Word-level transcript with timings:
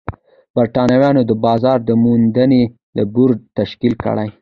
برېټانویانو 0.55 1.21
د 1.25 1.31
بازار 1.45 1.77
موندنې 2.03 2.61
بورډ 3.13 3.37
تشکیل 3.57 3.93
کړ. 4.03 4.15